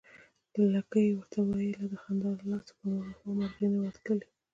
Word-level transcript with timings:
لکۍ 0.73 1.03
يې 1.07 1.13
ورته 1.17 1.39
ويله، 1.47 1.83
د 1.91 1.93
خندا 2.01 2.29
له 2.39 2.45
لاسه 2.51 2.71
په 2.77 2.83
هماغه 2.85 3.13
خوا 3.19 3.31
مرغۍ 3.37 3.67
نه 3.73 3.79
ورتلې 3.83 4.25